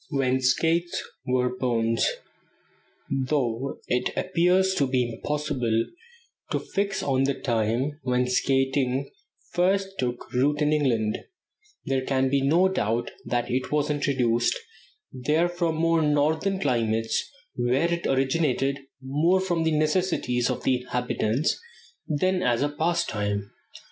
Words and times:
WHEN 0.09 0.41
SKATES 0.41 1.03
WERE 1.27 1.57
BONES. 1.57 2.09
Though 3.11 3.77
it 3.87 4.09
appears 4.17 4.73
to 4.73 4.87
be 4.87 5.07
impossible 5.07 5.85
to 6.49 6.59
fix 6.59 7.03
on 7.03 7.25
the 7.25 7.35
time 7.35 7.99
when 8.01 8.27
skating 8.27 9.11
first 9.53 9.99
took 9.99 10.33
root 10.33 10.59
in 10.59 10.73
England, 10.73 11.19
there 11.85 12.01
can 12.03 12.29
be 12.29 12.41
no 12.41 12.67
doubt 12.67 13.11
that 13.25 13.51
it 13.51 13.71
was 13.71 13.91
introduced 13.91 14.57
there 15.11 15.47
from 15.47 15.75
more 15.75 16.01
northern 16.01 16.59
climates, 16.59 17.23
where 17.55 17.93
it 17.93 18.07
originated 18.07 18.79
more 19.03 19.39
from 19.39 19.63
the 19.65 19.77
necessities 19.77 20.49
of 20.49 20.63
the 20.63 20.77
inhabitants 20.81 21.61
than 22.07 22.41
as 22.41 22.63
a 22.63 22.69
pastime. 22.69 23.51